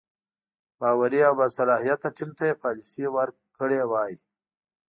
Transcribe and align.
باوري 0.79 1.19
او 1.27 1.33
باصلاحیته 1.39 2.07
ټیم 2.17 2.29
ته 2.37 2.43
یې 2.49 2.59
پالیسي 2.63 3.05
ورکړې 3.15 3.81
وای. 3.91 4.13